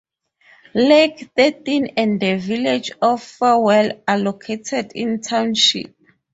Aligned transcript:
Lake 0.73 1.29
Thirteen 1.37 1.93
and 1.95 2.19
the 2.19 2.35
village 2.37 2.89
of 3.03 3.21
Farwell 3.21 4.01
are 4.07 4.17
located 4.17 4.93
in 4.95 5.17
the 5.17 5.17
township. 5.21 5.95